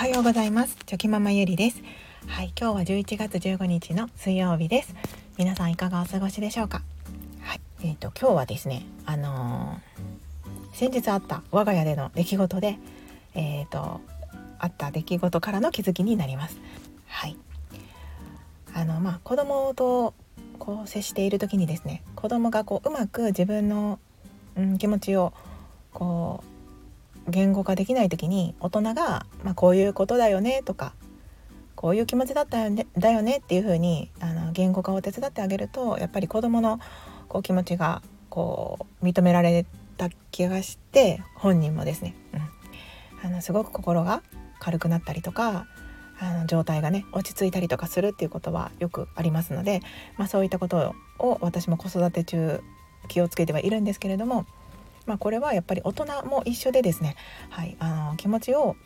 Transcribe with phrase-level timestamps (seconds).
[0.00, 0.78] はようございます。
[0.86, 1.82] チョキママゆりです。
[2.26, 4.94] はい今日は11月15日の水曜日です。
[5.36, 6.80] 皆さんいかがお過ごしでしょうか？
[7.42, 12.78] はいえーと今日はですねあのー、先日あった我が家での出来事で
[13.34, 14.00] えーと
[14.58, 16.58] あった出来事からの気づきになります。
[17.06, 17.36] はい。
[18.72, 20.14] あのまあ子供と
[20.58, 23.98] こう接している時にですね子供がこううまく自分の、
[24.56, 25.34] うん、気持ちを
[25.92, 26.49] こう
[27.28, 30.94] 言語化できない時に大人が、まあ、こういうことだよねとか
[31.76, 36.78] こういう気持ちだったよねだよねっていう風にあの言語化を手伝ってあげるとやっぱり子どもの
[37.28, 39.64] こう気持ちがこう認められ
[39.96, 42.14] た気がして本人もですね、
[43.22, 44.22] うん、あのすごく心が
[44.58, 45.66] 軽くなったりとか
[46.20, 49.80] あの状態がね落ち着いたりとかするっていうことはよくありますので、
[50.18, 52.60] まあ、そういったことを私も子育て中
[53.08, 54.44] 気をつけてはいるんですけれども
[55.10, 57.16] まあ、これはやっぱり大人も一緒でですね、
[57.48, 58.76] はい、あの気持ちを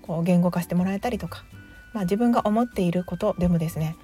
[0.00, 1.44] こう言語化してもらえたりとか、
[1.92, 3.96] まあ、自分が思っていることでもですね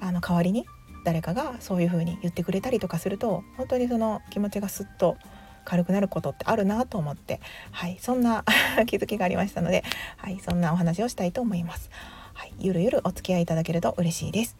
[0.00, 0.64] あの代わりに
[1.04, 5.16] 誰かがそういうふうに言ってくれたりとかすると本当にその気持ちがすっと
[5.64, 7.40] 軽くなることってあるなと思って、
[7.72, 8.44] はい、そんな
[8.86, 9.82] 気づきがありましたので、
[10.18, 11.90] はい、そんなお話をしたいと思います。
[12.34, 14.56] はい、ゆるゆるお付き合いいただけると嬉しいです。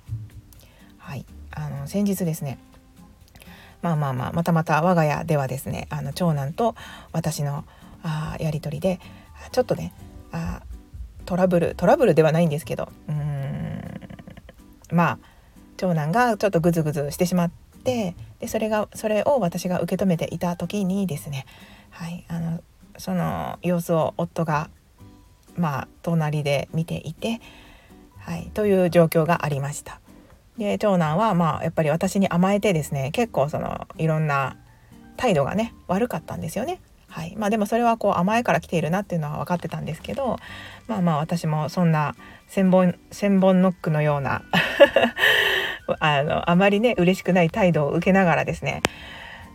[0.98, 2.58] はい、あの先日ですね
[3.84, 6.74] まあまあまあまたまた我が家ではですねあの長男と
[7.12, 7.66] 私の
[8.02, 8.98] あやり取りで
[9.52, 9.92] ちょっとね
[10.32, 10.62] あ
[11.26, 13.82] トラブルトラブルではないんですけどうん
[14.90, 15.18] まあ
[15.76, 17.50] 長男がちょっとグズグズしてしまっ
[17.84, 21.44] てでそれがそれを私が受け止めていた時にですね
[21.90, 22.62] はいあの
[22.96, 24.70] その様子を夫が
[25.56, 27.42] まあ隣で見ていて、
[28.18, 30.00] はい、という状況がありました。
[30.58, 34.56] で長男はまあやっぱり私に甘えてですね結構そのいろんな
[35.16, 36.80] 態度がね悪かったんですよね。
[37.08, 37.36] はい。
[37.36, 40.38] まあ、でもそれはこう甘えから来ているなっていうのは分かってたんですけど
[40.88, 42.16] まあまあ私もそんな
[42.48, 44.42] 千本千本ノックのような
[46.00, 48.82] あのあまりね嬉しくない態度を受けながらですね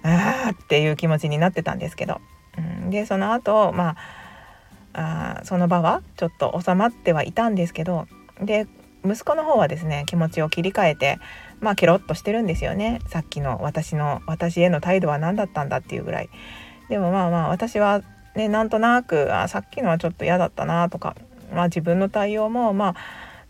[0.03, 2.21] あーっていう気持ちになってたんですけど、
[2.57, 3.97] うん、でその後ま
[4.93, 8.07] ああその場はちょっと収まってはいたんですけど
[8.41, 8.67] で
[9.05, 11.19] 息子の方はですね気持ちを切り替えて
[11.59, 12.99] まあケロッとしてるんですよね。
[13.07, 16.29] さっきの私の私への態度は何だったんだっていうぐらい。
[16.89, 18.01] でもまあまあ私は
[18.35, 21.15] ねなんとなくあさっきのはちょっと嫌だったなとか
[21.53, 22.95] まあ自分の対応もまあ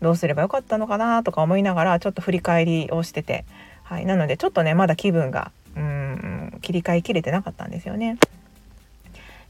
[0.00, 3.44] どうすればよかったのかなとか思いながらちょっと振り返りをしてて、
[3.82, 8.18] はい、なのでちょっとねまだ気分がうん切り替えきれてなかったんですよね。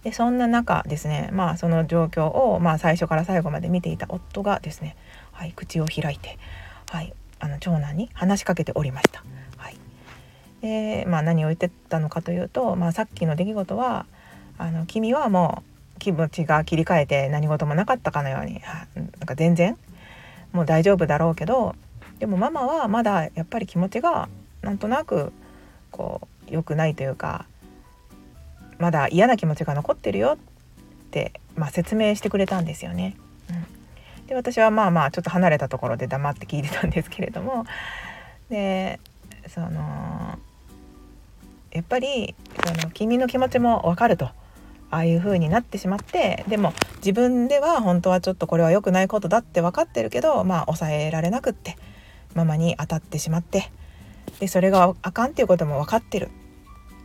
[0.05, 4.97] でそんな中ですねまあその状況を、まあ、最初から最後まで見ていた夫がですね
[5.41, 6.39] はい、口を開いて、
[6.91, 9.25] はい、あの長男に話しかけておりました。
[9.57, 9.77] はい
[10.61, 14.05] でまあ、何を言ってたのかというと、まあ、さっきの出来事は
[14.59, 15.63] あの君はも
[15.97, 19.79] う気持ちが切り替えて何事もなかったかのようになんか全然
[20.53, 21.75] もう大丈夫だろうけど
[22.19, 24.29] でもママはまだやっぱり気持ちが
[24.61, 25.33] なんとなく
[25.91, 27.47] こう良くないというか
[28.81, 33.15] まだ嫌な気持ちが残ってるよって、まあ、説明してくれたんですよね。
[33.51, 34.27] うん。
[34.27, 37.67] で私はまあまあちょっと離れたところで黙って聞いてたんですけれども。
[38.49, 38.99] で
[39.49, 40.39] その
[41.71, 42.35] やっぱり
[42.67, 44.31] その君の気持ちも分かると。
[44.93, 51.77] ああいう風になってしまってでも自分では本当はちょっとこれは良くないことだって分かってるけどまあ抑えられなくって
[52.35, 53.71] ママに当たってしまって。
[54.41, 56.31] でそれがあかんっていうことも分かってる。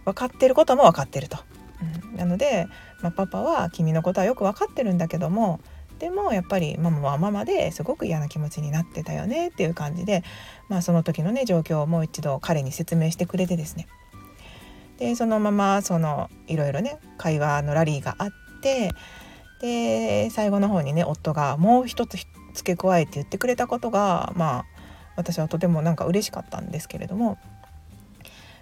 [0.05, 1.37] 分かってることも分かってると。
[1.81, 2.67] うん、なので、
[3.01, 5.59] まあ、パパは君のことはよく分かってるんだけども
[5.99, 10.23] でもやっぱりママはママですごく嫌な気持ちになってたよねっていう感じで、
[10.67, 13.87] まあ、その時のね状況をもう一度彼に説明してくれてですね。
[14.97, 18.29] でそのままそのいろいろね会話のラリーがあっ
[18.61, 18.91] て
[19.59, 22.17] で最後の方にね夫がもう一つ
[22.53, 24.65] 付け加えて言ってくれたことがまあ
[25.17, 27.37] 私はとてもなんか嬉しかったんですけれども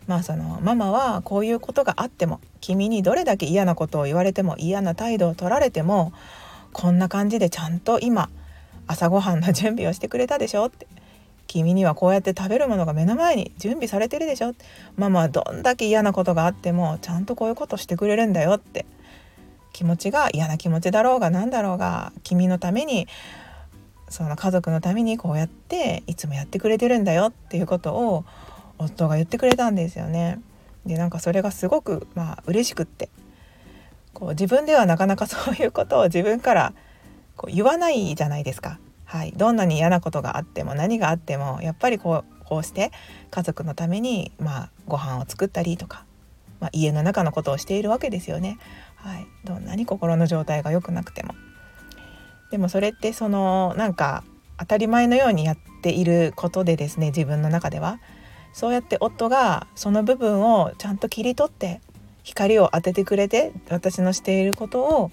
[0.07, 6.13] まあそのママはこういうことがあっても君にどれだけ嫌なことを言われても嫌な態度を取られても
[6.71, 8.29] こんな感じでちゃんと今
[8.87, 10.87] 朝ごはんの準備をしてくれたでしょって。
[11.45, 14.55] 君にはこうやって食べるものが目の前に準備されてるでしょ
[14.95, 18.85] ママはどんだけ嫌なことがあってもちゃんとこういうことしてくれるんだよって。
[19.73, 23.07] 気持ちが嫌な気持ちだろうが何だろうが君のために
[24.07, 28.25] その家族のためにこうやっていつもやってくれてるんだよっていうことを
[28.77, 30.39] 夫が言ってくれたんですよね。
[30.85, 33.09] でなんかそれがすごくまあ嬉しくって
[34.13, 36.73] こう自分ではなかなかそういうことを自分から
[37.35, 38.79] こう言わないじゃないですか。
[39.05, 42.91] はい、どんなに嫌なことがあっても何があってもやっぱりこうこうして
[43.29, 46.05] 家族のために、まあ、ご飯を作ったりとか、
[46.59, 48.57] まあ、家の中のことをしているわけですよね。
[48.95, 51.35] はい、どんなに心の状態が良くなくても。
[52.51, 54.23] でもそれってそのなんか
[54.59, 57.99] 当たり前のようにやっていることでですね自分の中では
[58.53, 61.81] そうやって夫がその部分をちゃんと切り取って
[62.23, 65.11] 光を当ててくれて私のしていることを、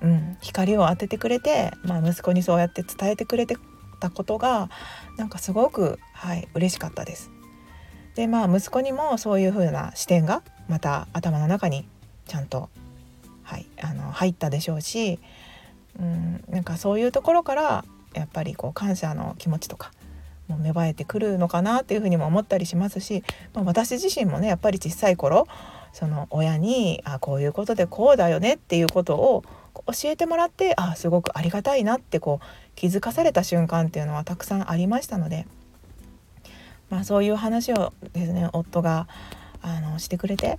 [0.00, 3.56] うん、光を当ててくれて、まあ、息子にそうやって伝えてくれて
[4.00, 4.70] たことが
[5.16, 7.30] なんかすごくはい嬉しかったです。
[8.14, 11.86] でまあ息子にもそういう風な視点がまた頭の中に
[12.26, 12.68] ちゃんと、
[13.42, 15.20] はい、あの入ったでしょうし、
[16.00, 19.92] うん、なんかそういうところからやっぱりこう感謝の気持ちとか
[20.56, 23.22] 芽生えてくるのかなっていうふうにも思ったりしますし、
[23.54, 25.46] まあ、私自身もねやっぱり小さい頃
[25.92, 29.44] その親にあこういうことでこうだよねっていうことを
[29.86, 35.46] 教えてもらってあすごくありがたいなってこう気づかされた瞬間っていうのはたくさんありましたので、
[36.90, 39.08] まあ、そういう話をですね夫が
[39.62, 40.58] あのしてくれて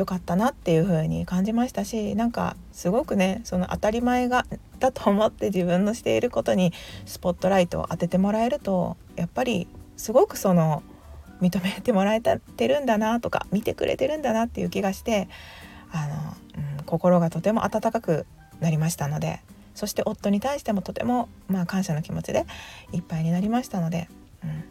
[0.00, 4.46] よかったなっていう風に感じましたしなんかすごくねその当たり前が
[4.78, 6.72] だと思って自分のしていることに
[7.04, 9.68] スポットライトを当ててもらえるとやっぱり
[9.98, 10.82] すごくその
[11.42, 15.28] 認めてもらえてるんだなとか見てくれてるんだなっていう気がして
[15.92, 16.06] あ
[16.56, 18.24] の、うん、心がとても温かく
[18.60, 19.42] なりましたので
[19.74, 22.46] そして夫に対してもとても、まあ、感謝の気持ちで
[22.92, 24.08] いっぱいになりましたので、
[24.42, 24.64] うん。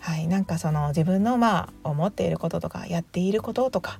[0.00, 3.98] はい、なんかその自分のまあ思っていることとかやっていることとか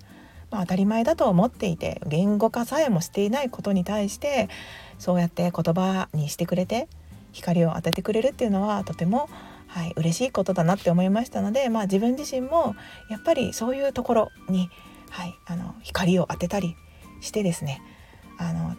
[0.54, 4.48] まあ、当たり前だと思っていて言語化さえもしていないことに対して
[5.00, 6.86] そうやって言葉にしてくれて
[7.32, 9.28] 光を当ててくれるっていうのはとても
[9.66, 12.76] はい、嬉しいことだなって思いましたので、まあ、自分自身も
[13.10, 14.70] やっぱりそういうところに、
[15.10, 16.76] はい、あの光を当てたり
[17.20, 17.82] してですね
[18.38, 18.76] あの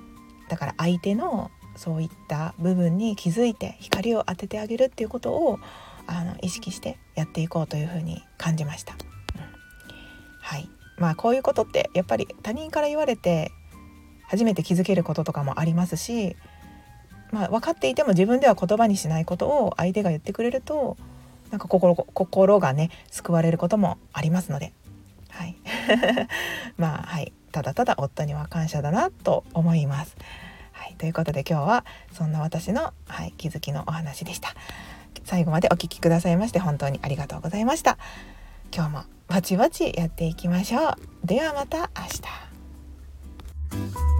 [0.47, 5.59] だから相手のそういった部分に気づいて光を当ててあげるっていうことを
[6.07, 8.93] あの意識してやっていこうというふうに感じました。
[8.93, 8.99] うん、
[10.39, 13.51] はいまあこういうことってやっぱり他人から言われて
[14.27, 16.35] 初めて気づけることとかもありますし、
[17.31, 20.97] まあ、分かっていても自分では言葉にしないことを相手が言ってくれると
[21.51, 24.73] なんか心心がね救われることもありますので、
[25.29, 25.55] はい、
[26.77, 30.17] まあはいただただ夫には感謝だなと思います。
[30.73, 34.53] はい、ということで今日はそんな私の、はい、気づきのお話でした。
[35.23, 37.97] 最後までお聴きくださいまして本当にありがとうございました。
[38.75, 40.95] 今日もぼちぼちやっていきましょう。
[41.23, 42.03] ではまた明
[43.79, 44.14] 日。